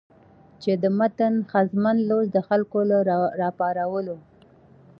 [0.61, 2.97] چې د متن ښځمن لوست د خلکو له
[3.41, 4.17] راپارولو